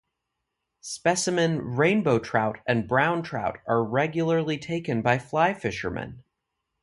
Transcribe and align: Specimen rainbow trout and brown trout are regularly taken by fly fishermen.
Specimen 0.79 1.59
rainbow 1.75 2.17
trout 2.17 2.57
and 2.65 2.87
brown 2.87 3.21
trout 3.21 3.59
are 3.67 3.83
regularly 3.83 4.57
taken 4.57 5.03
by 5.03 5.19
fly 5.19 5.53
fishermen. 5.53 6.23